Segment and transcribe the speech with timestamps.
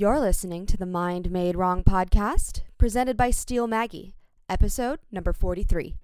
[0.00, 4.14] You're listening to the Mind Made Wrong podcast, presented by Steel Maggie,
[4.48, 5.96] episode number 43.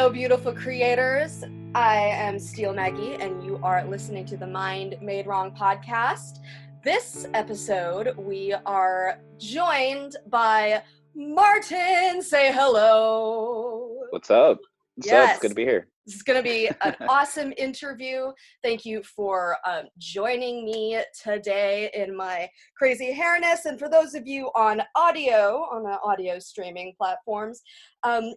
[0.00, 1.44] Hello, beautiful creators.
[1.74, 6.38] I am Steel Maggie, and you are listening to the Mind Made Wrong podcast.
[6.82, 10.82] This episode, we are joined by
[11.14, 12.22] Martin.
[12.22, 14.06] Say hello.
[14.08, 14.60] What's up?
[14.94, 15.12] What's up?
[15.12, 15.30] Yes.
[15.32, 15.86] It's good to be here.
[16.06, 18.32] This is going to be an awesome interview.
[18.62, 23.66] Thank you for um, joining me today in my crazy hairness.
[23.66, 27.60] And for those of you on audio, on the audio streaming platforms,
[28.02, 28.32] um,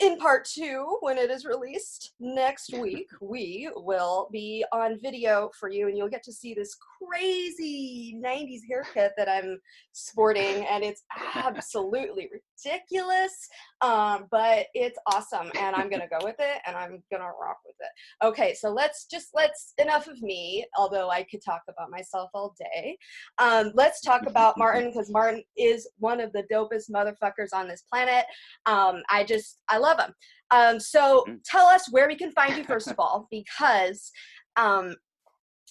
[0.00, 5.68] in part two, when it is released next week, we will be on video for
[5.68, 9.58] you, and you'll get to see this crazy 90s haircut that I'm
[9.92, 11.02] sporting, and it's
[11.34, 12.30] absolutely
[12.64, 13.48] ridiculous,
[13.80, 17.76] um, but it's awesome, and I'm gonna go with it, and I'm gonna rock with
[17.80, 18.24] it.
[18.26, 22.54] Okay, so let's just let's enough of me, although I could talk about myself all
[22.58, 22.96] day.
[23.38, 27.82] Um, let's talk about Martin because Martin is one of the dopest motherfuckers on this
[27.82, 28.26] planet.
[28.66, 30.12] Um, I just I love him.
[30.50, 31.40] Um, so Mhm.
[31.44, 34.10] tell us where we can find you first of all, because
[34.56, 34.94] um,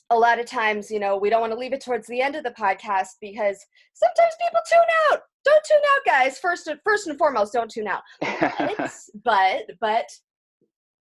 [0.09, 2.35] a lot of times, you know, we don't want to leave it towards the end
[2.35, 3.57] of the podcast because
[3.93, 4.79] sometimes people tune
[5.11, 5.21] out.
[5.43, 6.39] Don't tune out, guys.
[6.39, 8.01] First, and first and foremost, don't tune out.
[8.21, 8.91] But,
[9.25, 10.05] but, but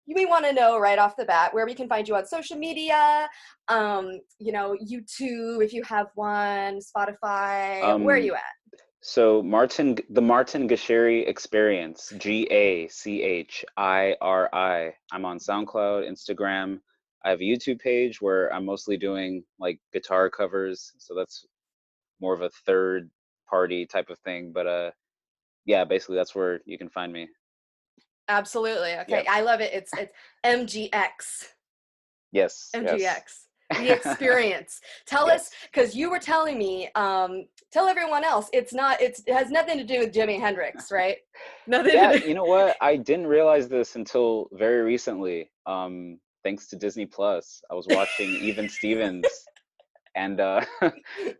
[0.08, 2.26] you may want to know right off the bat where we can find you on
[2.28, 3.28] social media.
[3.68, 8.04] Um, you know, YouTube if you have one, Spotify.
[8.04, 8.42] where are Um, you at?
[9.08, 14.96] So Martin, the Martin Gachiri Experience, G A C H I R I.
[15.12, 16.80] I'm on SoundCloud, Instagram.
[17.24, 21.46] I have a YouTube page where I'm mostly doing like guitar covers, so that's
[22.20, 23.12] more of a third
[23.48, 24.52] party type of thing.
[24.52, 24.92] But uh,
[25.66, 27.28] yeah, basically that's where you can find me.
[28.28, 28.94] Absolutely.
[29.02, 29.26] Okay, Yep.
[29.30, 29.72] I love it.
[29.72, 31.50] It's it's MGX.
[32.32, 32.72] Yes.
[32.74, 32.98] MGX.
[32.98, 33.45] yes.
[33.72, 34.80] The experience.
[35.08, 39.34] Tell us, because you were telling me, um, tell everyone else, it's not, it's, it
[39.34, 41.18] has nothing to do with Jimi Hendrix, right?
[41.68, 42.78] Nothing yeah, you know what?
[42.82, 45.52] I didn't realize this until very recently.
[45.66, 49.26] Um, thanks to Disney Plus, I was watching Even Stevens,
[50.16, 50.64] and uh,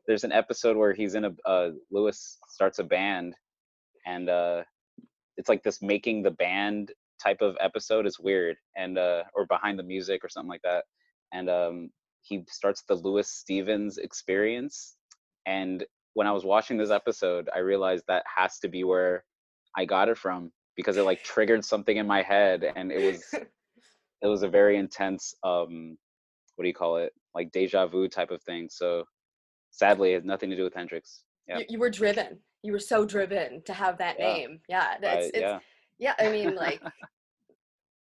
[0.08, 3.36] there's an episode where he's in a uh, Louis starts a band,
[4.08, 4.64] and uh,
[5.38, 6.92] it's like this making the band
[7.22, 8.08] type of episode.
[8.08, 10.86] It's weird, and uh, or behind the music or something like that,
[11.32, 11.90] and um,
[12.26, 14.96] he starts the Louis Stevens experience,
[15.46, 19.24] and when I was watching this episode, I realized that has to be where
[19.78, 23.34] I got it from because it like triggered something in my head and it was
[24.22, 25.98] it was a very intense um
[26.56, 27.12] what do you call it?
[27.34, 28.70] Like deja vu type of thing.
[28.72, 29.04] So
[29.72, 31.24] sadly it has nothing to do with Hendrix.
[31.50, 31.60] Yeah.
[31.60, 32.40] You, you were driven.
[32.64, 34.34] You were so driven to have that Yeah.
[34.34, 34.60] name.
[34.70, 34.96] Yeah.
[35.02, 35.60] It's, it's, yeah.
[36.00, 36.14] yeah.
[36.18, 36.82] I mean, like,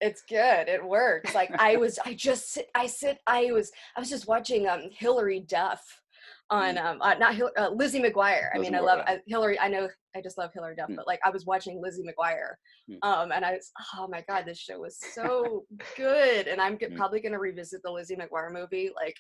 [0.01, 0.67] it's good.
[0.67, 1.33] It works.
[1.33, 4.89] Like I was, I just sit, I sit, I was, I was just watching um
[4.91, 6.01] Hilary Duff
[6.49, 8.49] on um uh, not Hil- uh, Lizzie McGuire.
[8.53, 8.59] I Mm.
[8.59, 9.59] Lizzie mean, I love I, Hilary.
[9.59, 10.95] I know I just love Hilary Duff, Mm.
[10.95, 12.53] but like I was watching Lizzie McGuire,
[12.89, 12.97] Mm.
[13.03, 15.65] um, and I was oh my god, this show was so
[15.97, 16.95] good, and I'm g- Mm.
[16.95, 19.15] probably gonna revisit the Lizzie McGuire movie like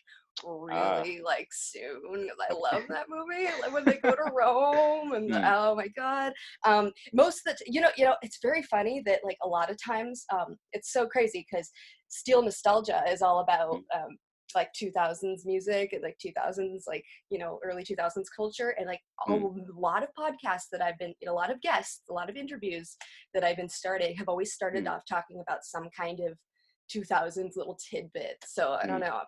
[0.45, 1.01] Ah.
[1.01, 2.29] really like soon.
[2.49, 3.45] I love that movie.
[3.61, 5.51] Like when they go to Rome, and Mm.
[5.57, 6.31] oh my god,
[6.63, 9.47] um, most of the t- you know you know it's very funny that like a
[9.47, 11.69] lot of times um, it's so crazy because
[12.09, 13.83] steel nostalgia is all about Mm.
[14.05, 14.17] um,
[14.57, 19.31] like 2000s music and like 2000s like you know early 2000s culture and like a
[19.31, 19.65] Mm.
[19.75, 22.97] lot of podcasts that i've been a lot of guests a lot of interviews
[23.33, 24.91] that i've been starting have always started Mm.
[24.93, 26.37] off talking about some kind of
[26.93, 29.07] 2000s little tidbit so i don't Mm.
[29.07, 29.21] know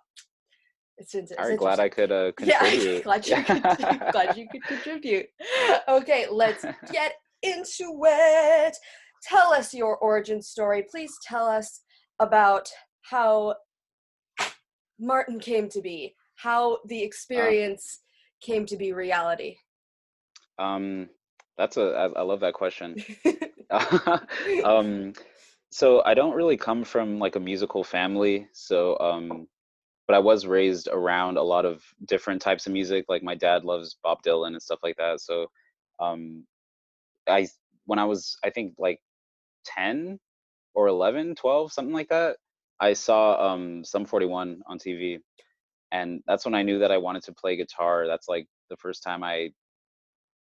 [1.01, 2.83] it's, it's, All right, glad I could uh contribute.
[2.97, 3.63] yeah, glad you could,
[4.11, 5.27] glad you could contribute.
[5.87, 8.75] Okay, let's get into it.
[9.23, 10.85] Tell us your origin story.
[10.91, 11.81] Please tell us
[12.19, 12.69] about
[13.03, 13.55] how
[14.99, 17.99] Martin came to be, how the experience
[18.41, 19.55] came to be reality.
[20.57, 21.09] um
[21.57, 22.95] that's a I, I love that question.
[24.63, 25.13] um
[25.69, 29.47] so i don't really come from like a musical family so um
[30.07, 33.63] but i was raised around a lot of different types of music like my dad
[33.63, 35.45] loves bob dylan and stuff like that so
[35.99, 36.43] um
[37.27, 37.47] i
[37.85, 38.99] when i was i think like
[39.65, 40.19] 10
[40.73, 42.37] or 11 12 something like that
[42.81, 45.19] i saw um Sum 41 on tv
[45.91, 49.03] and that's when i knew that i wanted to play guitar that's like the first
[49.03, 49.49] time i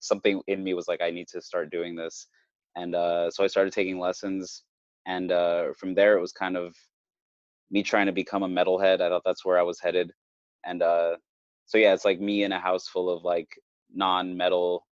[0.01, 2.27] something in me was like i need to start doing this
[2.77, 4.65] and uh, so I started taking lessons,
[5.07, 6.75] and uh, from there it was kind of
[7.71, 9.01] me trying to become a metalhead.
[9.01, 10.13] I thought that's where I was headed,
[10.65, 11.17] and uh,
[11.67, 13.49] so yeah, it's like me in a house full of like
[13.95, 14.85] non-metal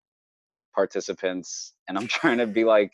[0.75, 2.93] participants, and I'm trying to be like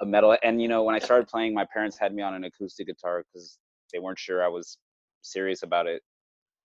[0.00, 0.36] a metal.
[0.42, 3.24] And you know, when I started playing, my parents had me on an acoustic guitar
[3.32, 3.58] because
[3.92, 4.78] they weren't sure I was
[5.22, 6.02] serious about it.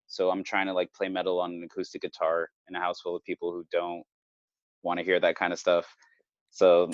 [0.07, 3.15] So I'm trying to like play metal on an acoustic guitar in a house full
[3.15, 4.03] of people who don't
[4.83, 5.85] want to hear that kind of stuff.
[6.51, 6.91] So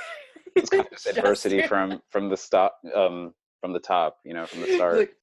[0.56, 4.60] it's kind of adversity from from the stop um from the top, you know, from
[4.60, 4.96] the start.
[4.98, 5.14] Like,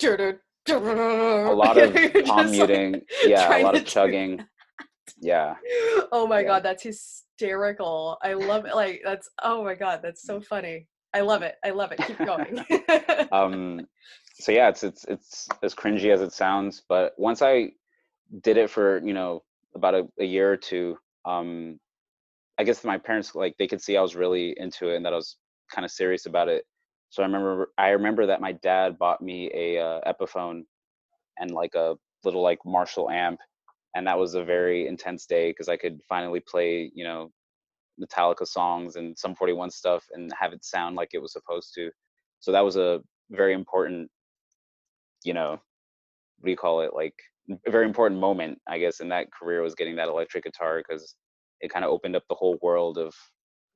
[0.67, 1.93] a lot of
[2.25, 4.43] palm muting, like, yeah, a lot of chugging.
[5.19, 5.55] Yeah.
[6.11, 6.47] Oh my yeah.
[6.47, 8.17] god, that's hysterical.
[8.23, 8.75] I love it.
[8.75, 10.87] Like that's oh my god, that's so funny.
[11.13, 11.55] I love it.
[11.63, 11.99] I love it.
[11.99, 12.65] Keep going.
[13.31, 13.87] um
[14.35, 17.71] so yeah, it's it's it's as cringy as it sounds, but once I
[18.43, 19.43] did it for, you know,
[19.75, 21.79] about a, a year or two, um
[22.59, 25.13] I guess my parents like they could see I was really into it and that
[25.13, 25.37] I was
[25.73, 26.65] kind of serious about it.
[27.11, 30.63] So I remember I remember that my dad bought me a uh, Epiphone
[31.39, 31.95] and like a
[32.25, 33.39] little like Marshall amp,
[33.95, 37.31] and that was a very intense day because I could finally play you know
[38.01, 41.91] Metallica songs and Sum 41 stuff and have it sound like it was supposed to.
[42.39, 43.01] So that was a
[43.31, 44.09] very important,
[45.25, 46.91] you know, what do you call it?
[46.93, 47.15] Like
[47.65, 51.15] a very important moment, I guess, in that career was getting that electric guitar because
[51.61, 53.13] it kind of opened up the whole world of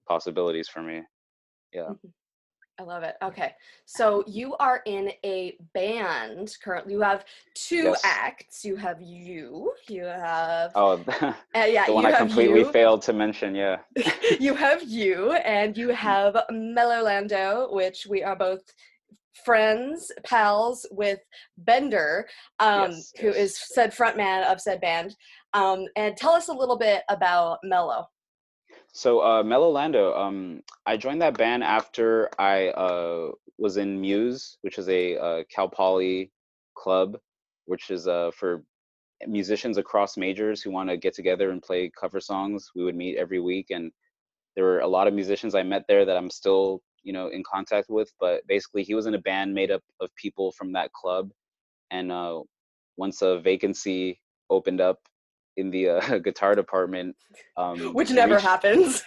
[0.08, 1.02] possibilities for me.
[1.74, 1.82] Yeah.
[1.82, 2.08] Mm-hmm.
[2.80, 3.16] I love it.
[3.22, 3.54] Okay.
[3.86, 6.94] So you are in a band currently.
[6.94, 8.02] You have two yes.
[8.06, 8.64] acts.
[8.64, 9.74] You have you.
[9.90, 12.72] You have Oh uh, yeah, the one I completely you.
[12.72, 13.80] failed to mention, yeah.
[14.40, 18.62] you have you and you have Mellowlando, which we are both
[19.46, 21.20] friends, pals with
[21.58, 22.28] Bender,
[22.60, 23.36] um, yes, who yes.
[23.38, 25.16] is said frontman of said band.
[25.54, 28.08] Um, and tell us a little bit about Mellow.
[28.94, 34.78] So uh, Mellowlando, um, I joined that band after I uh, was in Muse, which
[34.78, 36.32] is a uh, Cal Poly
[36.76, 37.18] club,
[37.66, 38.64] which is uh, for
[39.28, 42.72] musicians across majors who want to get together and play cover songs.
[42.76, 43.92] We would meet every week, and
[44.56, 47.44] there were a lot of musicians I met there that I'm still, you know, in
[47.44, 48.12] contact with.
[48.20, 51.30] But basically, he was in a band made up of people from that club,
[51.92, 52.42] and uh,
[52.98, 54.20] once a vacancy
[54.50, 55.00] opened up
[55.58, 57.16] in the uh, guitar department,
[57.58, 59.04] um, which never reached, happens,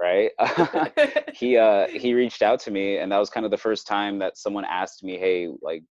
[0.00, 0.30] right?
[1.34, 4.18] he uh, he reached out to me, and that was kind of the first time
[4.18, 5.82] that someone asked me, "Hey, like,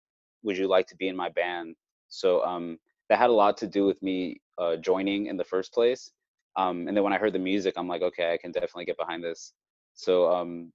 [0.43, 1.75] would you like to be in my band?"
[2.09, 2.77] So um,
[3.09, 6.11] that had a lot to do with me uh, joining in the first place.
[6.55, 8.97] Um, and then when I heard the music, I'm like, okay, I can definitely get
[8.97, 9.53] behind this.
[9.93, 10.71] So um,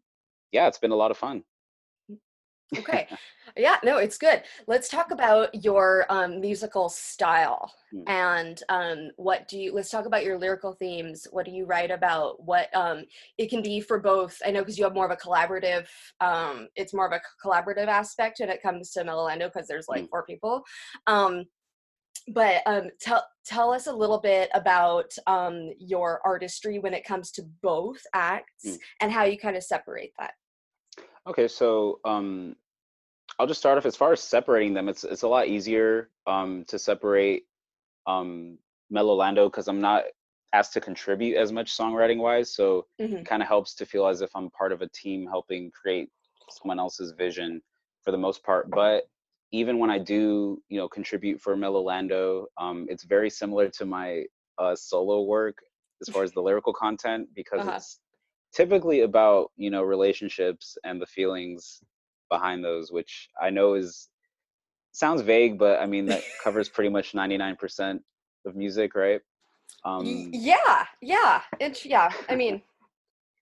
[0.52, 1.42] yeah, it's been a lot of fun.
[2.76, 3.06] Okay.
[3.54, 4.44] Yeah no it's good.
[4.66, 8.02] Let's talk about your um, musical style mm.
[8.06, 11.26] and um, what do you let's talk about your lyrical themes.
[11.30, 12.42] What do you write about?
[12.42, 13.04] What um,
[13.36, 15.86] it can be for both i know because you have more of a collaborative
[16.20, 20.04] um, it's more of a collaborative aspect when it comes to Mellowlando because there's like
[20.04, 20.08] mm.
[20.08, 20.62] four people
[21.06, 21.44] um,
[22.28, 27.32] but um, tell tell us a little bit about um, your artistry when it comes
[27.32, 28.78] to both acts mm.
[29.00, 30.32] and how you kind of separate that
[31.26, 32.56] Okay, so um,
[33.38, 34.88] I'll just start off as far as separating them.
[34.88, 37.44] It's it's a lot easier um, to separate
[38.06, 38.58] um,
[38.92, 40.04] Mellowlando because I'm not
[40.52, 42.54] asked to contribute as much songwriting wise.
[42.54, 43.18] So mm-hmm.
[43.18, 46.10] it kind of helps to feel as if I'm part of a team helping create
[46.50, 47.62] someone else's vision
[48.02, 48.68] for the most part.
[48.70, 49.04] But
[49.52, 54.24] even when I do, you know, contribute for Mellowlando, um, it's very similar to my
[54.58, 55.58] uh, solo work
[56.00, 57.76] as far as the lyrical content because uh-huh.
[57.76, 58.00] it's
[58.54, 61.80] typically about you know relationships and the feelings
[62.30, 64.08] behind those, which I know is
[64.92, 68.00] sounds vague, but I mean that covers pretty much 99%
[68.46, 69.20] of music, right?
[69.84, 72.10] Um, yeah, yeah, it's yeah.
[72.28, 72.62] I mean,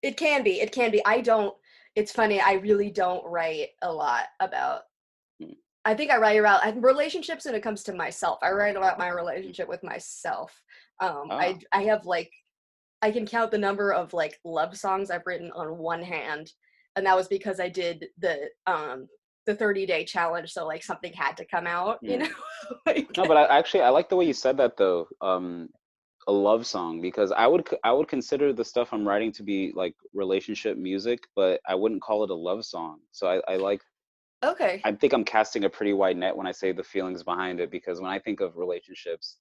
[0.02, 1.04] it can be, it can be.
[1.04, 1.54] I don't.
[1.96, 2.40] It's funny.
[2.40, 4.82] I really don't write a lot about.
[5.42, 5.52] Hmm.
[5.84, 8.38] I think I write about relationships when it comes to myself.
[8.42, 10.62] I write about my relationship with myself.
[11.00, 11.36] Um, oh.
[11.36, 12.30] I I have like
[13.02, 16.52] I can count the number of like love songs I've written on one hand
[16.96, 19.08] and that was because I did the um
[19.46, 22.28] the 30 day challenge so like something had to come out you know
[22.86, 25.68] like, no but I, actually i like the way you said that though um
[26.28, 29.72] a love song because i would i would consider the stuff i'm writing to be
[29.74, 33.80] like relationship music but i wouldn't call it a love song so i, I like
[34.44, 34.80] okay.
[34.84, 37.70] I think i'm casting a pretty wide net when i say the feelings behind it
[37.70, 39.38] because when i think of relationships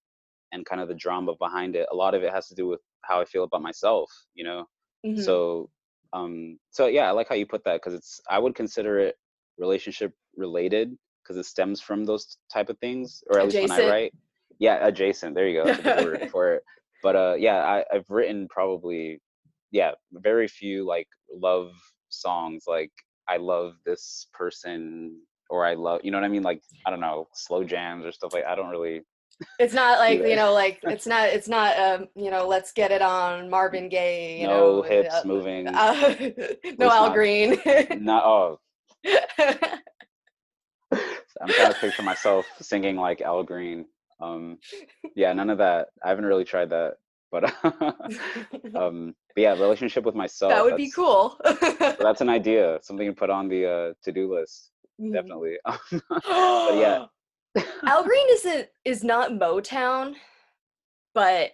[0.52, 2.80] and kind of the drama behind it a lot of it has to do with
[3.04, 4.66] how i feel about myself you know
[5.06, 5.22] mm-hmm.
[5.22, 5.70] so
[6.14, 9.16] um so yeah i like how you put that because it's i would consider it
[9.58, 13.70] relationship related because it stems from those type of things or at adjacent.
[13.70, 14.14] least when i write
[14.60, 16.64] yeah adjacent there you go that's word for it
[17.04, 19.22] but uh yeah I, i've written probably
[19.72, 21.72] yeah very few like love
[22.10, 22.92] songs like
[23.28, 25.16] i love this person
[25.50, 26.44] or I love, you know what I mean?
[26.44, 28.46] Like I don't know, slow jams or stuff like.
[28.46, 29.02] I don't really.
[29.60, 32.92] It's not like you know, like it's not it's not um you know, let's get
[32.92, 34.42] it on Marvin Gaye.
[34.42, 34.60] You know.
[34.60, 35.68] no know, hips uh, moving.
[35.68, 35.94] uh,
[36.78, 37.58] no Al not- Green.
[38.00, 38.60] not oh,
[41.42, 43.86] I'm trying to picture myself singing like Al Green.
[44.22, 44.58] Um,
[45.16, 45.88] yeah, none of that.
[46.04, 46.96] I haven't really tried that,
[47.32, 47.46] but
[48.76, 50.52] um, but yeah, relationship with myself.
[50.52, 51.38] that would be cool.
[51.80, 54.72] That's an idea, something to put on the uh, to-do list.
[55.00, 55.14] Mhm.
[55.14, 55.58] Definitely.
[55.64, 57.06] but yeah,
[57.86, 60.16] Al Green isn't is not Motown,
[61.14, 61.52] but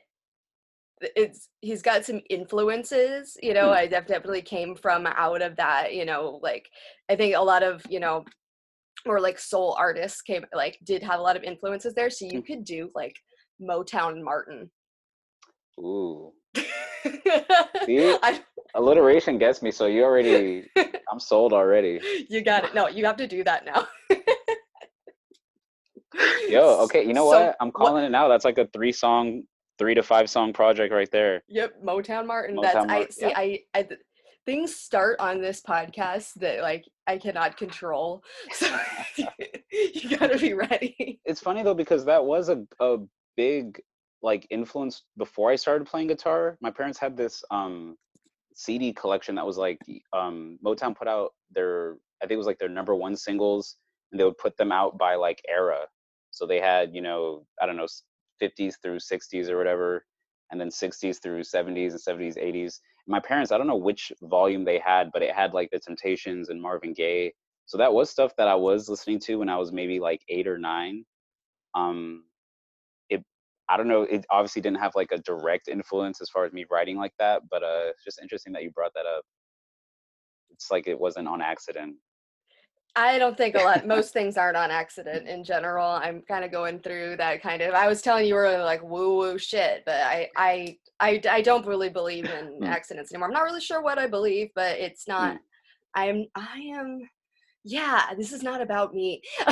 [1.15, 3.37] it's he's got some influences.
[3.41, 3.73] You know, Hmm.
[3.73, 5.93] I definitely came from out of that.
[5.93, 6.69] You know, like
[7.09, 8.25] I think a lot of you know,
[9.05, 12.09] or like soul artists came like did have a lot of influences there.
[12.09, 12.45] So you Hmm.
[12.47, 13.15] could do like
[13.61, 14.69] Motown Martin.
[15.79, 16.33] ooh,
[17.87, 18.41] I,
[18.75, 19.71] alliteration gets me.
[19.71, 20.65] So you already,
[21.11, 21.99] I'm sold already.
[22.29, 22.73] you got it.
[22.75, 23.87] No, you have to do that now.
[26.47, 27.55] Yo, okay, you know So what?
[27.59, 28.27] I'm calling it now.
[28.27, 29.43] That's like a three-song,
[29.77, 31.43] three to five-song project right there.
[31.47, 32.55] Yep, Motown Martin.
[32.57, 33.21] Motown That's I see.
[33.27, 33.33] yeah.
[33.37, 33.99] I, I th-
[34.45, 38.23] things start on this podcast that like I cannot control.
[38.53, 38.77] So
[39.71, 41.19] you gotta be ready.
[41.25, 42.97] It's funny though because that was a a
[43.35, 43.81] big
[44.21, 46.57] like influence before I started playing guitar.
[46.61, 47.95] My parents had this um
[48.55, 49.79] CD collection that was like
[50.13, 53.77] um Motown put out their I think it was like their number one singles
[54.11, 55.79] and they would put them out by like era.
[56.35, 57.87] So they had, you know, I don't know,
[58.41, 60.05] 50s through 60s or whatever
[60.51, 62.79] and then 60s through 70s and 70s 80s.
[63.07, 66.49] My parents, I don't know which volume they had, but it had like the Temptations
[66.49, 67.33] and Marvin Gaye.
[67.65, 70.47] So that was stuff that I was listening to when I was maybe like 8
[70.47, 71.05] or 9
[71.75, 72.23] um
[73.09, 73.23] it
[73.69, 76.65] i don't know it obviously didn't have like a direct influence as far as me
[76.71, 79.23] writing like that but uh it's just interesting that you brought that up
[80.51, 81.95] it's like it wasn't on accident
[82.95, 83.85] I don't think a lot.
[83.95, 85.87] Most things aren't on accident in general.
[85.87, 87.73] I'm kind of going through that kind of.
[87.73, 91.65] I was telling you were like woo woo shit, but I I I I don't
[91.65, 92.63] really believe in Hmm.
[92.63, 93.27] accidents anymore.
[93.27, 95.37] I'm not really sure what I believe, but it's not.
[95.93, 97.09] I'm I am.
[97.67, 99.21] Yeah, this is not about me.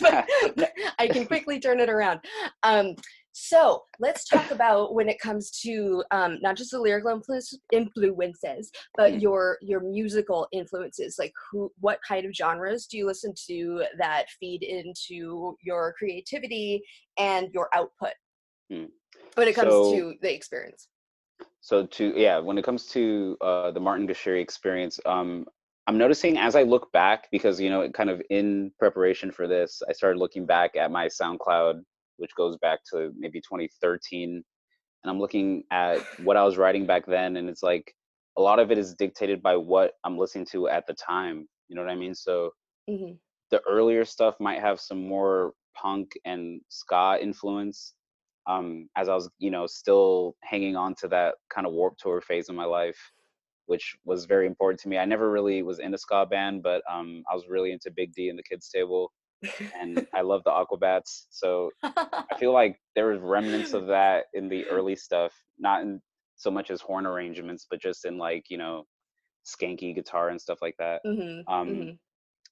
[0.00, 0.26] But
[0.98, 2.20] I can quickly turn it around.
[2.62, 2.96] Um,
[3.32, 8.70] so let's talk about when it comes to um, not just the lyrical influence, influences,
[8.96, 11.16] but your your musical influences.
[11.18, 16.82] Like, who, what kind of genres do you listen to that feed into your creativity
[17.18, 18.12] and your output
[18.72, 18.88] Mm.
[19.34, 20.88] when it comes So- to the experience?
[21.62, 25.44] so to yeah when it comes to uh the martin gachiri experience um
[25.86, 29.46] i'm noticing as i look back because you know it kind of in preparation for
[29.46, 31.82] this i started looking back at my soundcloud
[32.20, 34.42] which goes back to maybe 2013
[35.02, 37.94] and i'm looking at what i was writing back then and it's like
[38.38, 41.76] a lot of it is dictated by what i'm listening to at the time you
[41.76, 42.14] know what i mean?
[42.14, 42.50] So
[42.88, 43.12] hmm
[43.50, 47.94] the earlier stuff might have some more punk and ska influence
[48.46, 52.20] um as i was you know still hanging on to that kind of Warped Tour
[52.20, 52.98] phase of my life
[53.66, 54.98] which was very important to me.
[54.98, 58.12] I never really was in a ska band but um i was really into big
[58.14, 59.12] d and the kids table
[59.80, 64.48] and i love the aquabats so i feel like there was remnants of that in
[64.48, 66.00] the early stuff not in
[66.36, 68.84] so much as horn arrangements but just in like you know
[69.46, 71.90] skanky guitar and stuff like that hmm um hmm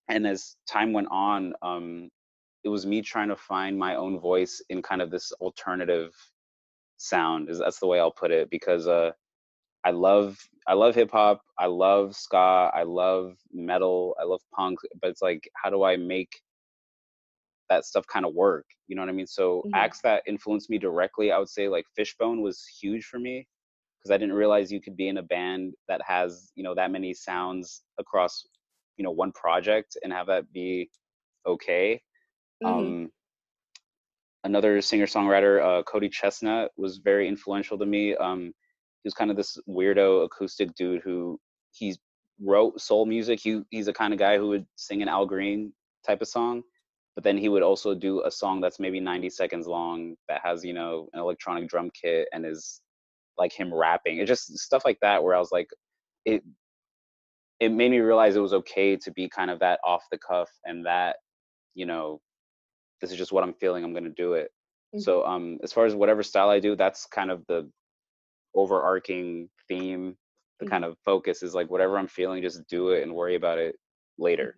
[0.09, 2.09] and as time went on um
[2.65, 6.13] it was me trying to find my own voice in kind of this alternative
[6.97, 9.11] sound is that's the way i'll put it because uh
[9.85, 14.79] i love i love hip hop i love ska i love metal i love punk
[15.01, 16.41] but it's like how do i make
[17.69, 19.73] that stuff kind of work you know what i mean so Mhm.
[19.75, 23.47] acts that influenced me directly i would say like fishbone was huge for me
[23.99, 26.91] because i didn't realize you could be in a band that has you know that
[26.91, 28.47] many sounds across
[28.97, 30.91] you know one project and have that be
[31.47, 32.01] okay
[32.63, 32.69] Mhm.
[32.69, 33.13] um
[34.45, 38.47] another singer songwriter uh Cody ChesnuTT was very influential to me um
[39.03, 41.39] he was kind of this weirdo acoustic dude who
[41.73, 41.97] he
[42.41, 45.73] wrote soul music he he's the kind of guy who would sing an al green
[46.07, 46.63] type of song
[47.19, 50.65] but then he would also do a song that's maybe 90 seconds long that has
[50.65, 52.81] you know an electronic drum kit and is
[53.37, 54.19] like him rapping.
[54.19, 55.67] It's just stuff like that where i was like
[56.25, 56.45] it
[57.59, 60.49] it made me realize it was okay to be kind of that off the cuff
[60.65, 61.17] and that
[61.75, 62.21] you know
[63.01, 64.51] this is just what i'm feeling i'm going to do it.
[64.93, 65.03] Mhm.
[65.03, 67.69] so um as far as whatever style i do that's kind of the
[68.55, 70.17] overarching theme.
[70.61, 70.71] The Mhm.
[70.71, 73.77] kind of focus is like whatever i'm feeling just do it and worry about it
[74.19, 74.57] later.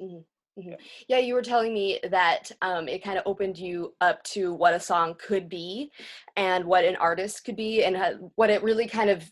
[0.00, 0.24] Mhm,
[0.58, 0.76] mhm.
[1.08, 1.18] Yeah.
[1.18, 4.80] You were telling me that um, it kind of opened you up to what a
[4.80, 5.90] song could be
[6.36, 9.30] and what an artist could be and how, what it really kind of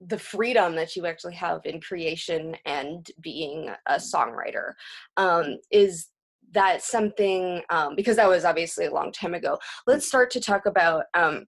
[0.00, 4.72] the freedom that you actually have in creation and being a songwriter
[5.16, 6.08] um, is
[6.52, 9.58] that something um, because that was obviously a long time ago.
[9.86, 11.46] Let's start to talk about um,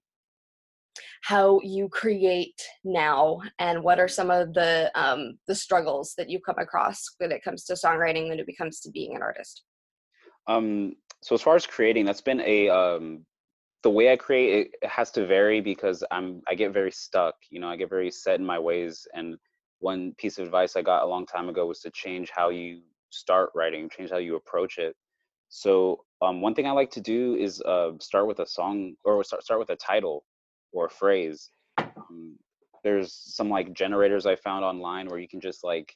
[1.23, 6.39] how you create now and what are some of the um, the struggles that you
[6.39, 9.63] come across when it comes to songwriting when it becomes to being an artist.
[10.47, 13.25] Um, so as far as creating, that's been a um,
[13.83, 17.35] the way I create it, it has to vary because I'm I get very stuck.
[17.49, 19.07] You know, I get very set in my ways.
[19.13, 19.37] And
[19.79, 22.81] one piece of advice I got a long time ago was to change how you
[23.09, 24.95] start writing, change how you approach it.
[25.49, 29.23] So um, one thing I like to do is uh, start with a song or
[29.23, 30.23] start start with a title
[30.71, 31.49] or a phrase.
[31.77, 32.37] Um,
[32.83, 35.93] there's some like generators I found online where you can just like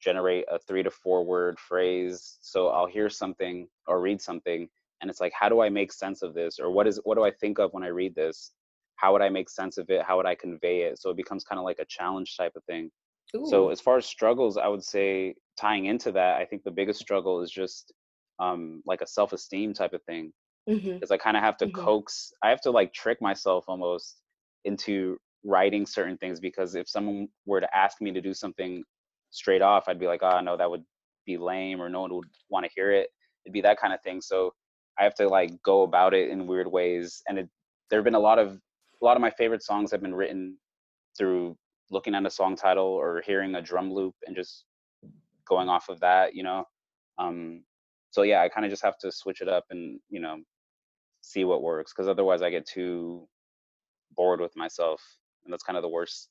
[0.00, 2.38] generate a three to four word phrase.
[2.40, 4.68] So I'll hear something or read something
[5.00, 7.24] and it's like how do I make sense of this or what is what do
[7.24, 8.52] I think of when I read this?
[8.96, 10.02] How would I make sense of it?
[10.02, 10.98] How would I convey it?
[10.98, 12.90] So it becomes kind of like a challenge type of thing.
[13.36, 13.46] Ooh.
[13.46, 17.00] So as far as struggles, I would say tying into that, I think the biggest
[17.00, 17.92] struggle is just
[18.38, 20.32] um, like a self-esteem type of thing
[20.66, 21.12] because mm-hmm.
[21.12, 21.84] I kind of have to mm-hmm.
[21.84, 22.32] coax.
[22.42, 24.20] I have to like trick myself almost
[24.64, 28.82] into writing certain things because if someone were to ask me to do something
[29.30, 30.84] straight off, I'd be like, oh no, that would
[31.26, 33.08] be lame or no one would want to hear it.
[33.44, 34.20] It'd be that kind of thing.
[34.20, 34.52] So
[34.98, 37.22] I have to like go about it in weird ways.
[37.28, 37.48] And it,
[37.90, 38.58] there have been a lot of
[39.02, 40.56] a lot of my favorite songs have been written
[41.18, 41.56] through
[41.90, 44.64] looking at a song title or hearing a drum loop and just
[45.46, 46.64] going off of that, you know.
[47.18, 47.64] Um,
[48.10, 50.38] so yeah, I kind of just have to switch it up and you know
[51.34, 53.26] see what works because otherwise I get too
[54.16, 55.02] bored with myself,
[55.44, 56.28] and that's kind of the worst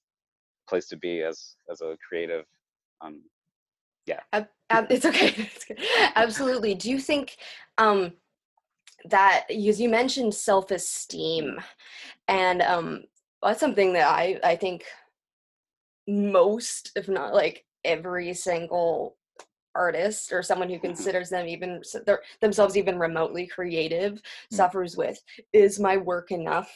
[0.68, 2.46] place to be as as a creative.
[3.02, 3.22] Um,
[4.06, 4.22] yeah,
[4.72, 5.50] it's okay.
[6.16, 6.74] Absolutely.
[6.76, 7.38] Do you think
[7.78, 8.14] um,
[9.06, 11.60] that as you mentioned self esteem,
[12.28, 13.04] and um,
[13.42, 14.86] that's something that I I think
[16.08, 19.18] most, if not like every single
[19.76, 20.88] artist or someone who mm-hmm.
[20.88, 21.82] considers them even
[22.42, 24.56] themselves even remotely creative mm-hmm.
[24.56, 26.72] suffers with is my work enough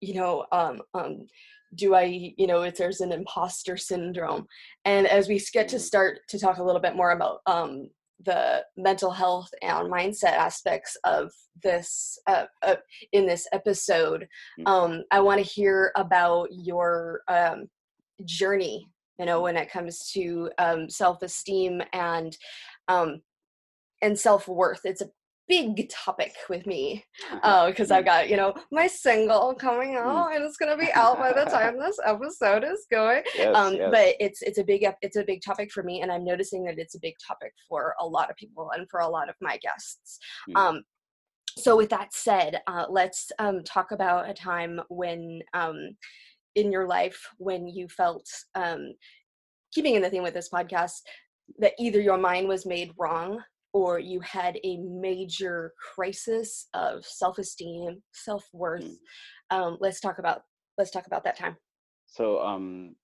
[0.00, 1.26] you know um um
[1.74, 4.46] do i you know if there's an imposter syndrome
[4.84, 5.82] and as we get to mm-hmm.
[5.82, 7.88] start to talk a little bit more about um
[8.24, 11.30] the mental health and mindset aspects of
[11.62, 12.74] this uh, uh,
[13.12, 14.26] in this episode
[14.66, 17.68] um, i want to hear about your um,
[18.24, 22.36] journey you know when it comes to um, self-esteem and
[22.88, 23.20] um,
[24.02, 25.10] and self-worth it's a
[25.48, 27.02] big topic with me
[27.66, 29.98] because uh, I've got you know my single coming mm.
[29.98, 33.22] out and it's gonna be out by the time this episode is going.
[33.36, 33.88] Yes, um, yes.
[33.90, 36.78] But it's it's a big it's a big topic for me, and I'm noticing that
[36.78, 39.56] it's a big topic for a lot of people and for a lot of my
[39.58, 40.18] guests.
[40.50, 40.56] Mm.
[40.56, 40.82] Um,
[41.56, 45.96] so with that said, uh, let's um, talk about a time when um,
[46.54, 48.92] in your life when you felt um,
[49.72, 51.00] keeping in the theme with this podcast
[51.58, 53.40] that either your mind was made wrong
[53.72, 58.96] or you had a major crisis of self-esteem self-worth mm.
[59.50, 60.42] um, let's talk about
[60.78, 61.56] let's talk about that time
[62.06, 62.94] so um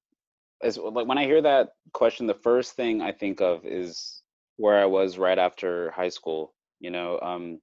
[0.62, 4.22] as like when i hear that question the first thing i think of is
[4.56, 7.58] where i was right after high school you know um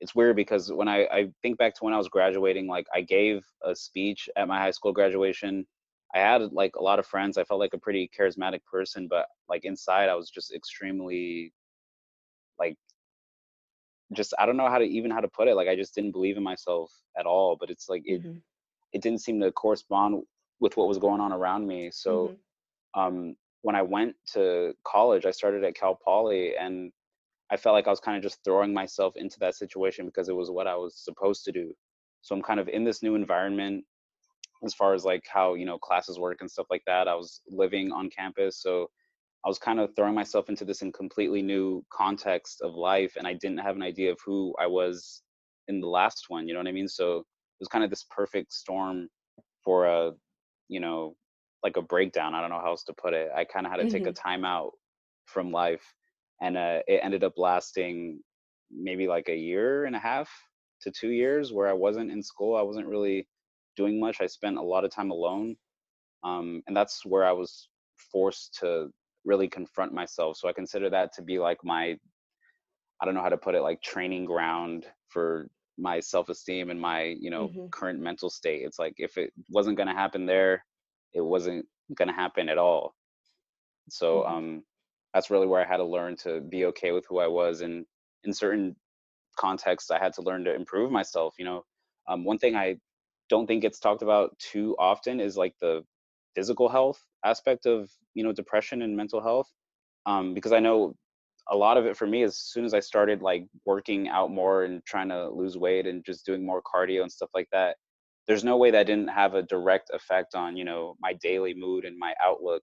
[0.00, 3.02] it's weird because when I, I think back to when I was graduating, like I
[3.02, 5.66] gave a speech at my high school graduation
[6.14, 7.38] I had like a lot of friends.
[7.38, 11.52] I felt like a pretty charismatic person, but like inside, I was just extremely
[12.58, 12.76] like
[14.12, 15.54] just I don't know how to even how to put it.
[15.54, 17.56] Like I just didn't believe in myself at all.
[17.58, 18.38] But it's like it mm-hmm.
[18.92, 20.22] it didn't seem to correspond
[20.58, 21.90] with what was going on around me.
[21.92, 22.36] So
[22.96, 23.00] mm-hmm.
[23.00, 26.90] um, when I went to college, I started at Cal Poly, and
[27.52, 30.36] I felt like I was kind of just throwing myself into that situation because it
[30.36, 31.72] was what I was supposed to do.
[32.22, 33.84] So I'm kind of in this new environment
[34.64, 37.40] as far as like how you know classes work and stuff like that i was
[37.48, 38.88] living on campus so
[39.44, 43.26] i was kind of throwing myself into this in completely new context of life and
[43.26, 45.22] i didn't have an idea of who i was
[45.68, 48.06] in the last one you know what i mean so it was kind of this
[48.10, 49.08] perfect storm
[49.64, 50.12] for a
[50.68, 51.14] you know
[51.62, 53.78] like a breakdown i don't know how else to put it i kind of had
[53.78, 53.92] to mm-hmm.
[53.92, 54.28] take a mm-hmm.
[54.28, 54.72] time out
[55.26, 55.94] from life
[56.40, 58.20] and uh, it ended up lasting
[58.70, 60.30] maybe like a year and a half
[60.80, 63.26] to two years where i wasn't in school i wasn't really
[63.76, 64.20] doing much.
[64.20, 65.56] I spent a lot of time alone.
[66.22, 67.68] Um, and that's where I was
[68.12, 68.88] forced to
[69.24, 70.36] really confront myself.
[70.36, 71.96] So I consider that to be like my,
[73.00, 75.48] I don't know how to put it, like training ground for
[75.78, 77.68] my self-esteem and my, you know, mm-hmm.
[77.70, 78.62] current mental state.
[78.64, 80.64] It's like if it wasn't going to happen there,
[81.14, 82.94] it wasn't going to happen at all.
[83.88, 84.34] So mm-hmm.
[84.34, 84.62] um,
[85.14, 87.62] that's really where I had to learn to be okay with who I was.
[87.62, 87.84] And
[88.24, 88.76] in certain
[89.36, 91.34] contexts, I had to learn to improve myself.
[91.38, 91.64] You know,
[92.08, 92.76] um, one thing I
[93.28, 95.82] don't think gets talked about too often is like the
[96.34, 99.48] physical health aspect of you know depression and mental health
[100.06, 100.94] um, because i know
[101.50, 104.64] a lot of it for me as soon as i started like working out more
[104.64, 107.76] and trying to lose weight and just doing more cardio and stuff like that
[108.28, 111.84] there's no way that didn't have a direct effect on you know my daily mood
[111.84, 112.62] and my outlook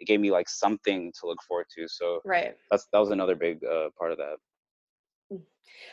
[0.00, 2.54] it gave me like something to look forward to so right.
[2.70, 4.36] that's that was another big uh, part of that.
[5.32, 5.42] Mm.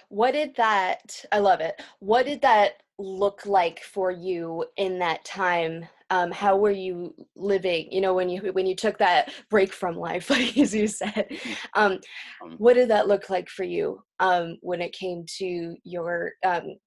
[0.10, 1.82] what did that i love it.
[2.00, 5.86] What did that look like for you in that time?
[6.12, 9.96] Um, how were you living you know when you when you took that break from
[9.98, 11.28] life like as you said.
[11.74, 12.00] Um,
[12.44, 16.78] um, what did that look like for you um, when it came to your um,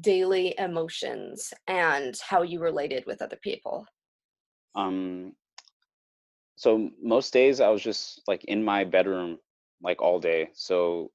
[0.00, 3.86] daily emotions and how you related with other people
[4.76, 5.32] um
[6.56, 9.38] so most days i was just like in my bedroom
[9.82, 10.48] like all day.
[10.54, 11.10] So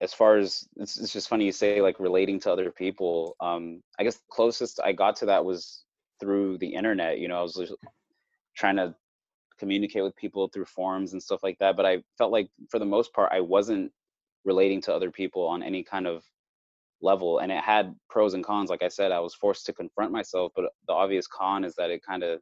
[0.00, 3.82] as far as it's, it's just funny you say like relating to other people um
[3.98, 5.82] i guess the closest i got to that was
[6.20, 7.74] through the internet you know i was just
[8.56, 8.94] trying to
[9.58, 12.84] communicate with people through forums and stuff like that but i felt like for the
[12.84, 13.90] most part i wasn't
[14.44, 16.22] relating to other people on any kind of
[17.02, 20.12] level and it had pros and cons like i said i was forced to confront
[20.12, 22.40] myself but the obvious con is that it kind of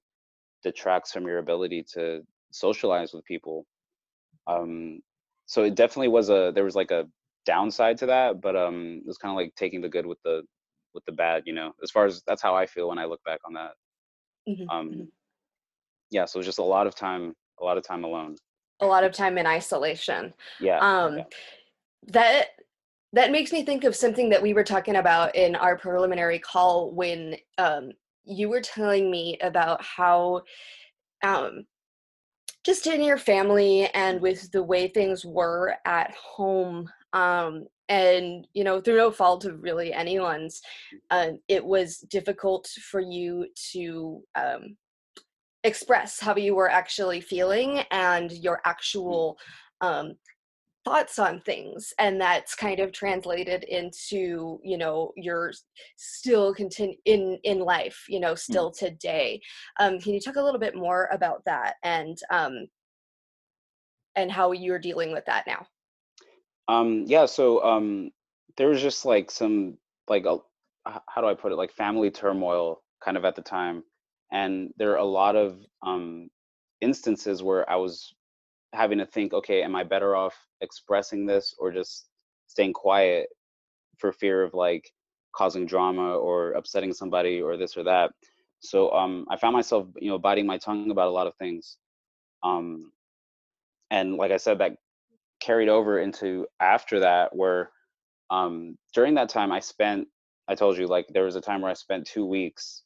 [0.66, 3.64] detracts from your ability to socialize with people
[4.48, 4.98] um
[5.46, 7.04] so it definitely was a there was like a
[7.44, 10.42] downside to that but um it was kind of like taking the good with the
[10.92, 13.22] with the bad you know as far as that's how i feel when i look
[13.24, 13.72] back on that
[14.48, 14.68] mm-hmm.
[14.68, 15.02] um mm-hmm.
[16.10, 18.34] yeah so it was just a lot of time a lot of time alone
[18.80, 21.24] a lot of time in isolation yeah um yeah.
[22.08, 22.46] that
[23.12, 26.90] that makes me think of something that we were talking about in our preliminary call
[26.92, 27.92] when um,
[28.26, 30.42] you were telling me about how
[31.22, 31.64] um,
[32.64, 38.64] just in your family and with the way things were at home um, and you
[38.64, 40.60] know through no fault of really anyone's
[41.10, 44.76] uh, it was difficult for you to um,
[45.62, 49.38] express how you were actually feeling and your actual
[49.80, 50.14] um,
[50.86, 55.52] thoughts on things and that's kind of translated into you know you're
[55.96, 58.36] still continue in in life you know hmm.
[58.36, 58.78] still mm.
[58.78, 59.40] today
[59.80, 62.68] um, can you talk a little bit more about that and um
[64.14, 65.66] and how you're dealing with that now
[66.68, 68.08] um yeah so um
[68.56, 69.76] there was just like some
[70.08, 70.38] like a,
[71.08, 73.82] how do i put it like family turmoil kind of at the time
[74.30, 76.28] and there are a lot of um
[76.80, 78.14] instances where i was
[78.72, 82.08] having to think, okay, am I better off expressing this or just
[82.46, 83.28] staying quiet
[83.98, 84.90] for fear of like
[85.34, 88.10] causing drama or upsetting somebody or this or that.
[88.60, 91.76] So um, I found myself, you know, biting my tongue about a lot of things.
[92.42, 92.90] Um,
[93.90, 94.76] and like I said, that
[95.40, 97.70] carried over into after that, where
[98.30, 100.08] um, during that time I spent,
[100.48, 102.82] I told you, like there was a time where I spent two weeks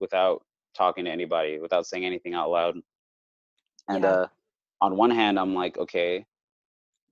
[0.00, 0.44] without
[0.76, 2.76] talking to anybody, without saying anything out loud.
[3.88, 4.10] And yeah.
[4.10, 4.26] uh,
[4.80, 6.24] on one hand, I'm like, okay,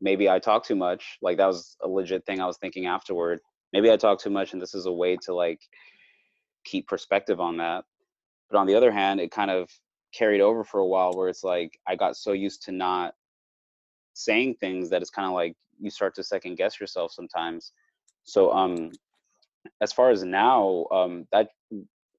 [0.00, 1.18] maybe I talk too much.
[1.22, 3.40] Like that was a legit thing I was thinking afterward.
[3.72, 5.60] Maybe I talk too much, and this is a way to like
[6.64, 7.84] keep perspective on that.
[8.50, 9.68] But on the other hand, it kind of
[10.14, 13.14] carried over for a while where it's like I got so used to not
[14.14, 17.72] saying things that it's kind of like you start to second guess yourself sometimes.
[18.24, 18.92] So um
[19.80, 21.48] as far as now, um that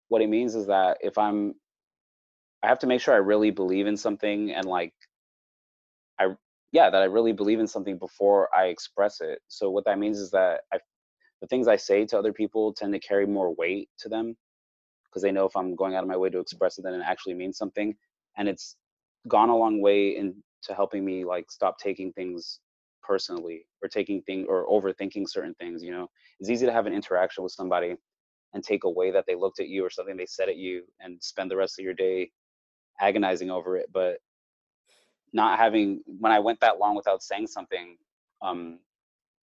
[0.10, 1.56] what it means is that if I'm
[2.64, 4.94] I have to make sure I really believe in something and like
[6.76, 9.40] yeah that I really believe in something before I express it.
[9.48, 10.78] So what that means is that I
[11.42, 14.36] the things I say to other people tend to carry more weight to them
[15.06, 16.42] because they know if I'm going out of my way to mm.
[16.42, 17.96] express it, then it actually means something.
[18.38, 18.76] And it's
[19.30, 20.36] gone a long way into
[20.76, 22.60] helping me like stop taking things
[23.02, 25.82] personally or taking things or overthinking certain things.
[25.82, 26.10] You know,
[26.42, 27.96] it's easy to have an interaction with somebody
[28.54, 31.24] and take away that they looked at you or something they said at you and
[31.24, 32.32] spend the rest of your day
[33.00, 33.88] agonizing over it.
[33.94, 34.18] But
[35.34, 37.98] not having when I went that long without saying something,
[38.42, 38.80] um,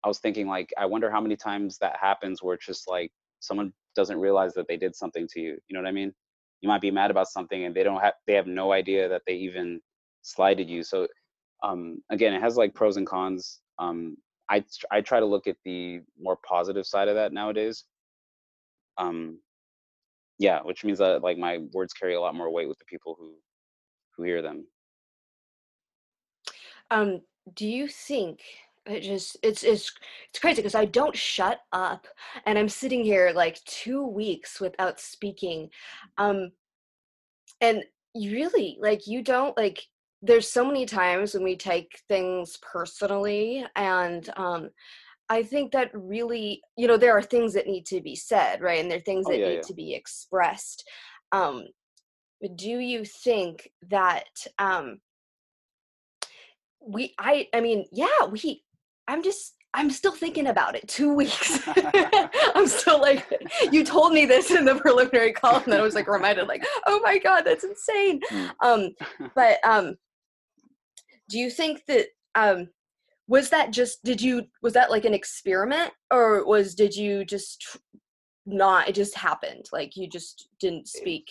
[0.04, 3.12] I was thinking like, I wonder how many times that happens where it's just like
[3.40, 5.58] someone doesn't realize that they did something to you.
[5.68, 6.12] You know what I mean?
[6.60, 9.22] You might be mad about something and they don't have they have no idea that
[9.26, 9.80] they even
[10.22, 10.82] slighted you.
[10.82, 11.08] So
[11.62, 13.60] um, again, it has like pros and cons.
[13.78, 14.16] Um,
[14.48, 17.84] I I try to look at the more positive side of that nowadays.
[18.98, 19.38] Um,
[20.38, 23.16] yeah, which means that like my words carry a lot more weight with the people
[23.18, 23.34] who
[24.16, 24.66] who hear them.
[26.90, 27.20] Um,
[27.54, 28.40] do you think
[28.86, 29.92] it just it's it's
[30.32, 32.06] it's crazy because I don't shut up
[32.46, 35.70] and I'm sitting here like two weeks without speaking.
[36.18, 36.50] Um
[37.60, 39.82] and you really like you don't like
[40.22, 44.70] there's so many times when we take things personally and um
[45.28, 48.80] I think that really, you know, there are things that need to be said, right?
[48.80, 49.60] And there are things oh, that yeah, need yeah.
[49.60, 50.84] to be expressed.
[51.30, 51.66] Um,
[52.56, 54.24] do you think that
[54.58, 54.98] um,
[56.80, 58.62] we I I mean, yeah, we
[59.08, 60.86] I'm just I'm still thinking about it.
[60.88, 61.60] Two weeks.
[62.54, 63.26] I'm still like,
[63.70, 66.64] you told me this in the preliminary call, and then I was like reminded, like,
[66.86, 68.20] oh my god, that's insane.
[68.30, 68.50] Mm.
[68.62, 68.90] Um,
[69.34, 69.96] but um,
[71.28, 72.68] do you think that um,
[73.28, 77.60] was that just did you was that like an experiment, or was did you just
[77.60, 77.78] tr-
[78.46, 78.88] not?
[78.88, 79.66] It just happened.
[79.72, 81.30] Like you just didn't speak.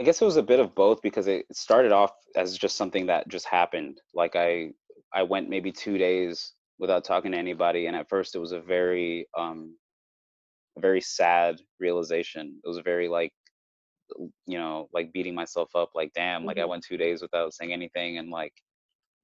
[0.00, 3.06] I guess it was a bit of both because it started off as just something
[3.06, 4.00] that just happened.
[4.14, 4.70] Like I
[5.12, 8.60] I went maybe two days without talking to anybody, and at first it was a
[8.60, 9.76] very um
[10.76, 12.60] a very sad realization.
[12.64, 13.32] It was very like
[14.46, 16.68] you know like beating myself up like damn like I Mhm.
[16.70, 18.54] went two days without saying anything and like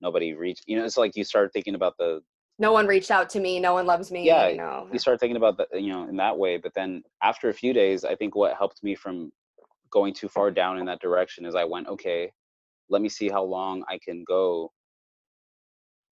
[0.02, 2.20] nobody reached you know it's like you start thinking about the
[2.58, 3.58] No one reached out to me.
[3.60, 4.24] No one loves me.
[4.26, 4.88] Yeah, You know.
[4.92, 7.72] you start thinking about that you know in that way but then after a few
[7.72, 9.32] days i think what helped me from
[9.94, 12.30] going too far down in that direction is i went okay
[12.90, 14.70] let me see how long i can go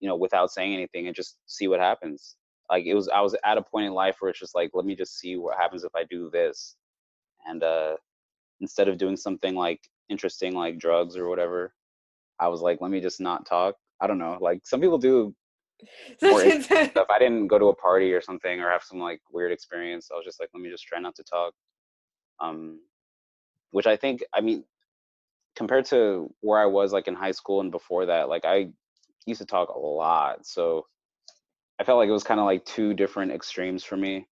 [0.01, 2.37] you know without saying anything and just see what happens
[2.71, 4.87] like it was i was at a point in life where it's just like let
[4.87, 6.77] me just see what happens if i do this
[7.47, 7.97] and uh
[8.61, 11.75] instead of doing something like interesting like drugs or whatever
[12.39, 15.35] i was like let me just not talk i don't know like some people do
[16.19, 17.07] stuff.
[17.11, 20.11] I didn't go to a party or something or have some like weird experience.
[20.13, 21.53] I was just like, let me just try not to talk.
[22.41, 22.81] Um,
[23.73, 24.65] which I think, I mean,
[25.57, 28.69] compared to where I was like in high school and before that, like I
[29.27, 30.47] used to talk a lot.
[30.47, 30.87] So
[31.81, 34.27] I felt like it was kind of like two different extremes for me.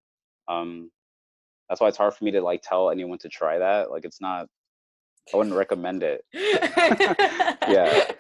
[0.48, 0.90] Um,
[1.68, 3.90] that's why it's hard for me to like tell anyone to try that.
[3.90, 4.46] Like it's not,
[5.32, 6.24] I wouldn't recommend it.
[6.32, 8.10] yeah.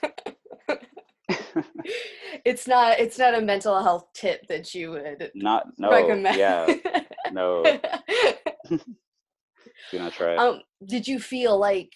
[2.44, 6.36] it's not it's not a mental health tip that you would not, no, recommend.
[6.36, 6.66] yeah,
[7.32, 7.62] no,
[9.90, 11.92] do not try um did you feel like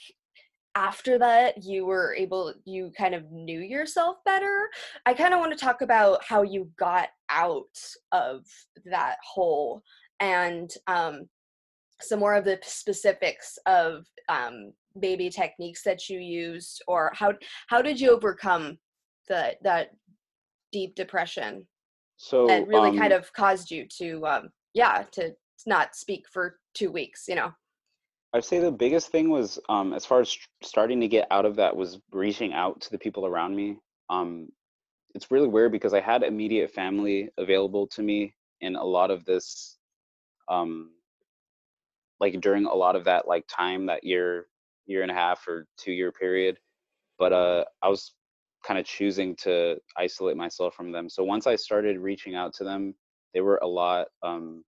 [0.74, 4.68] after that you were able you kind of knew yourself better?
[5.06, 7.78] I kind of want to talk about how you got out
[8.12, 8.44] of
[8.86, 9.82] that hole
[10.20, 11.28] and um
[12.00, 17.32] some more of the specifics of um baby techniques that you used or how
[17.68, 18.78] how did you overcome
[19.28, 19.90] the that
[20.72, 21.66] deep depression
[22.16, 25.32] so that really um, kind of caused you to um yeah to
[25.66, 27.50] not speak for two weeks you know
[28.34, 31.54] I'd say the biggest thing was um, as far as starting to get out of
[31.56, 33.78] that was reaching out to the people around me.
[34.10, 34.48] Um,
[35.14, 39.24] it's really weird because I had immediate family available to me in a lot of
[39.24, 39.78] this,
[40.48, 40.90] um,
[42.18, 44.48] like during a lot of that like time that year,
[44.86, 46.58] year and a half or two year period.
[47.20, 48.14] But uh, I was
[48.66, 51.08] kind of choosing to isolate myself from them.
[51.08, 52.96] So once I started reaching out to them,
[53.32, 54.08] they were a lot.
[54.24, 54.64] Um,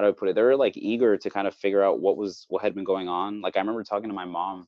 [0.00, 0.34] how do I put it?
[0.34, 3.08] They were like eager to kind of figure out what was what had been going
[3.08, 3.42] on.
[3.42, 4.66] Like I remember talking to my mom,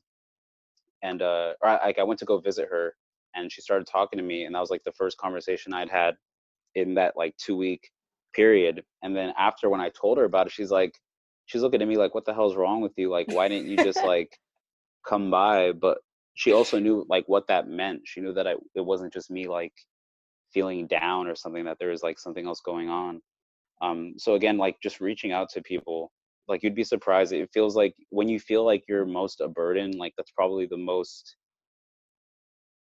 [1.01, 2.93] and uh, or I, like I went to go visit her,
[3.33, 6.15] and she started talking to me, and that was like the first conversation I'd had
[6.75, 7.89] in that like two week
[8.35, 8.83] period.
[9.01, 10.93] And then after when I told her about it, she's like,
[11.47, 13.09] she's looking at me like, "What the hell's wrong with you?
[13.09, 14.37] Like, why didn't you just like
[15.03, 15.97] come by?" But
[16.35, 18.01] she also knew like what that meant.
[18.05, 19.73] She knew that I it wasn't just me like
[20.53, 21.65] feeling down or something.
[21.65, 23.19] That there was like something else going on
[23.83, 26.11] um so again like just reaching out to people
[26.47, 29.91] like you'd be surprised it feels like when you feel like you're most a burden
[29.97, 31.35] like that's probably the most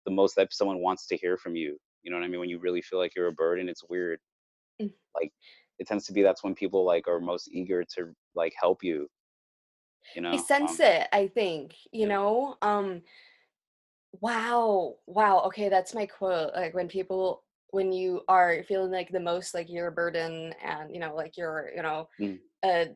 [0.05, 2.49] the most that someone wants to hear from you you know what i mean when
[2.49, 4.19] you really feel like you're a burden it's weird
[4.81, 4.93] Mm.
[5.15, 5.31] like
[5.79, 9.07] it tends to be that's when people like are most eager to like help you
[10.15, 12.07] you know i sense um, it i think you yeah.
[12.07, 13.01] know um
[14.21, 19.19] wow wow okay that's my quote like when people when you are feeling like the
[19.19, 22.39] most like you're a burden and you know like you're you know Mm.
[22.65, 22.87] a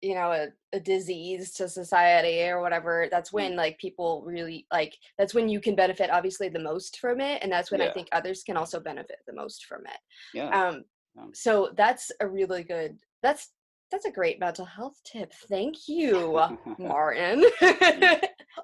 [0.00, 3.34] you know a, a disease to society or whatever that's Mm.
[3.34, 7.42] when like people really like that's when you can benefit obviously the most from it
[7.42, 10.00] and that's when i think others can also benefit the most from it
[10.34, 10.84] yeah um
[11.16, 11.24] Yeah.
[11.34, 13.50] so that's a really good that's
[13.90, 16.40] that's a great mental health tip thank you
[16.78, 17.44] martin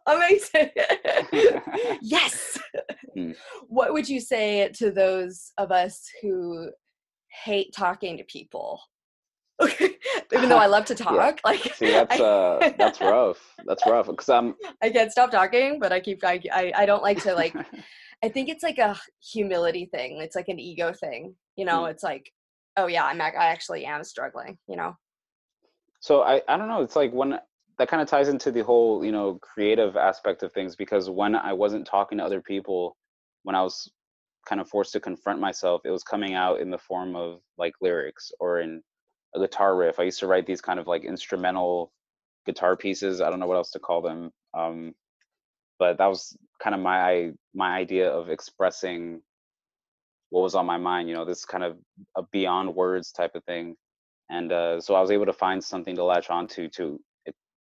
[0.07, 0.70] amazing.
[2.02, 2.59] Yes.
[3.16, 3.37] Mm.
[3.68, 6.70] what would you say to those of us who
[7.44, 8.80] hate talking to people?
[9.62, 11.04] Even though i love to Yeah.
[11.04, 13.38] talk like see that's uh that's rough.
[13.66, 17.04] That's rough because i'm I can't stop talking but i keep I, I i don't
[17.04, 17.54] like to like
[18.24, 20.18] i think it's like a humility thing.
[20.20, 21.83] It's like an ego thing you know?
[21.83, 21.90] Mm.
[21.92, 22.33] it's like
[22.76, 24.96] oh yeah i'm i actually am struggling you know?
[26.00, 26.83] So I, I don't know.
[26.83, 27.38] It's like when
[27.78, 31.34] that kind of ties into the whole you know creative aspect of things because when
[31.34, 32.96] i wasn't talking to other people
[33.42, 33.90] when i was
[34.46, 37.74] kind of forced to confront myself it was coming out in the form of like
[37.80, 38.82] lyrics or in
[39.34, 39.98] a guitar riff.
[39.98, 41.92] I used to write these kind of like instrumental
[42.46, 44.94] guitar pieces i don't know what else to call them um,
[45.78, 49.20] but that was kind of my my idea of expressing
[50.30, 51.76] what was on my mind you know this kind of
[52.16, 53.76] a beyond words type of thing.
[54.30, 57.00] And uh, so i was able to find something to latch onto to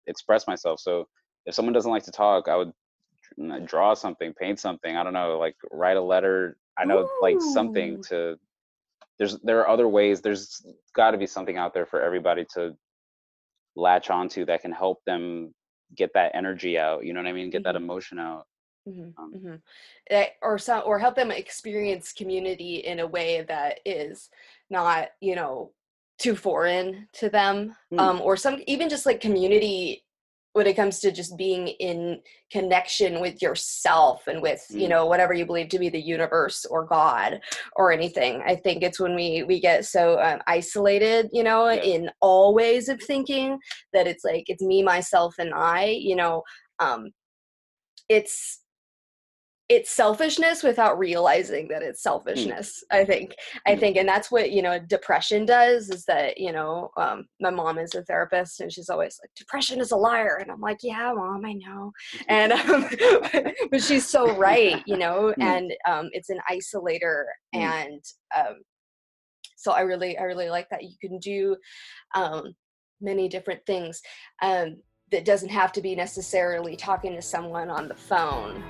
[0.07, 1.05] express myself so
[1.45, 2.71] if someone doesn't like to talk i would
[3.65, 7.19] draw something paint something i don't know like write a letter i know Ooh.
[7.21, 8.35] like something to
[9.17, 12.75] there's there are other ways there's got to be something out there for everybody to
[13.75, 15.53] latch onto that can help them
[15.95, 17.73] get that energy out you know what i mean get mm-hmm.
[17.73, 18.45] that emotion out
[18.87, 19.09] mm-hmm.
[19.21, 19.55] Um, mm-hmm.
[20.09, 24.29] Eh, or some or help them experience community in a way that is
[24.69, 25.71] not you know
[26.19, 27.99] too foreign to them mm.
[27.99, 30.03] um or some even just like community
[30.53, 32.21] when it comes to just being in
[32.51, 34.81] connection with yourself and with mm.
[34.81, 37.39] you know whatever you believe to be the universe or god
[37.75, 41.81] or anything i think it's when we we get so um, isolated you know yeah.
[41.81, 43.57] in all ways of thinking
[43.91, 46.43] that it's like it's me myself and i you know
[46.79, 47.09] um
[48.09, 48.62] it's
[49.73, 52.09] it's selfishness without realizing that it's hmm.
[52.09, 52.97] selfishness mm.
[52.97, 53.79] i think i hmm.
[53.79, 57.79] think and that's what you know depression does is that you know um, my mom
[57.79, 61.11] is a therapist and she's always like depression is a liar and i'm like yeah
[61.13, 61.91] mom i know
[62.27, 62.87] and um,
[63.71, 65.43] but she's so right you know mm.
[65.43, 67.23] and um, it's an isolator
[67.55, 67.59] mm.
[67.59, 68.01] and
[68.37, 68.57] um,
[69.57, 71.55] so i really i really like that you can do
[72.15, 72.53] um,
[73.01, 74.01] many different things
[74.43, 74.77] um,
[75.11, 78.63] that doesn't have to be necessarily talking to someone on the phone